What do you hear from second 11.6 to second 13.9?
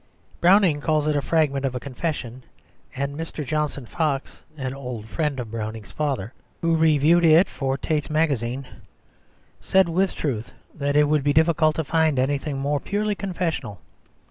to find anything more purely confessional.